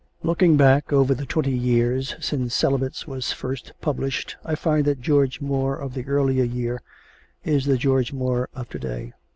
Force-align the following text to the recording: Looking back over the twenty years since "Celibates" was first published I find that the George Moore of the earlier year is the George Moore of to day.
Looking 0.23 0.57
back 0.57 0.91
over 0.91 1.13
the 1.13 1.27
twenty 1.27 1.53
years 1.55 2.15
since 2.19 2.55
"Celibates" 2.55 3.05
was 3.05 3.31
first 3.31 3.73
published 3.81 4.35
I 4.43 4.55
find 4.55 4.83
that 4.85 4.97
the 4.97 5.03
George 5.03 5.39
Moore 5.41 5.75
of 5.77 5.93
the 5.93 6.07
earlier 6.07 6.43
year 6.43 6.81
is 7.43 7.67
the 7.67 7.77
George 7.77 8.11
Moore 8.11 8.49
of 8.55 8.67
to 8.69 8.79
day. 8.79 9.13